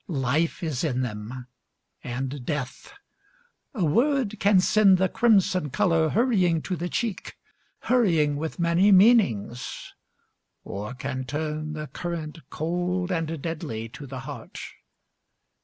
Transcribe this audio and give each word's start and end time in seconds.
Life 0.07 0.63
is 0.63 0.83
in 0.83 1.01
them, 1.01 1.45
and 2.03 2.43
death. 2.43 2.91
A 3.75 3.85
word 3.85 4.39
can 4.39 4.59
send 4.59 4.97
The 4.97 5.07
crimson 5.07 5.69
colour 5.69 6.09
hurrying 6.09 6.63
to 6.63 6.75
the 6.75 6.89
cheek. 6.89 7.35
Hurrying 7.81 8.35
with 8.37 8.57
many 8.57 8.91
meanings; 8.91 9.93
or 10.63 10.95
can 10.95 11.23
turn 11.25 11.73
The 11.73 11.85
current 11.85 12.39
cold 12.49 13.11
and 13.11 13.39
deadly 13.43 13.89
to 13.89 14.07
the 14.07 14.21
heart. 14.21 14.57